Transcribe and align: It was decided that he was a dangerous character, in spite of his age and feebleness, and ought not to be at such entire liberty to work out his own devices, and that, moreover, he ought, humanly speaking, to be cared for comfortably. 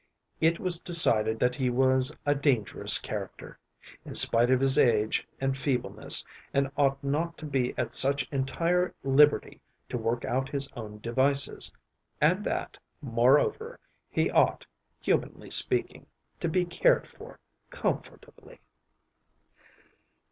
It 0.39 0.59
was 0.59 0.79
decided 0.79 1.37
that 1.37 1.55
he 1.57 1.69
was 1.69 2.11
a 2.25 2.33
dangerous 2.33 2.97
character, 2.97 3.59
in 4.03 4.15
spite 4.15 4.49
of 4.49 4.59
his 4.59 4.75
age 4.79 5.27
and 5.39 5.55
feebleness, 5.55 6.25
and 6.55 6.71
ought 6.75 7.03
not 7.03 7.37
to 7.37 7.45
be 7.45 7.77
at 7.77 7.93
such 7.93 8.27
entire 8.31 8.95
liberty 9.03 9.61
to 9.89 9.99
work 9.99 10.25
out 10.25 10.49
his 10.49 10.67
own 10.75 11.01
devices, 11.01 11.71
and 12.19 12.43
that, 12.45 12.79
moreover, 12.99 13.79
he 14.09 14.31
ought, 14.31 14.65
humanly 14.99 15.51
speaking, 15.51 16.07
to 16.39 16.49
be 16.49 16.65
cared 16.65 17.05
for 17.05 17.37
comfortably. 17.69 18.59